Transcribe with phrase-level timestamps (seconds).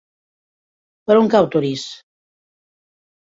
[1.11, 1.85] Per on cau Torís?